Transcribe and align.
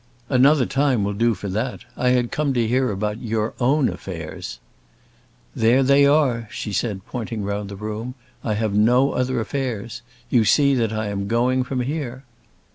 "Another 0.29 0.65
time 0.65 1.03
will 1.03 1.13
do 1.13 1.35
for 1.35 1.47
that. 1.49 1.85
I 1.95 2.09
had 2.09 2.31
come 2.31 2.55
to 2.55 2.67
hear 2.67 2.89
about 2.89 3.19
your 3.21 3.53
own 3.59 3.87
affairs." 3.87 4.57
"There 5.55 5.83
they 5.83 6.07
are," 6.07 6.47
she 6.49 6.73
said, 6.73 7.05
pointing 7.05 7.43
round 7.43 7.69
the 7.69 7.75
room. 7.75 8.15
"I 8.43 8.55
have 8.55 8.73
no 8.73 9.11
other 9.11 9.39
affairs. 9.39 10.01
You 10.31 10.43
see 10.43 10.73
that 10.73 10.91
I 10.91 11.09
am 11.09 11.27
going 11.27 11.63
from 11.63 11.81
here." 11.81 12.23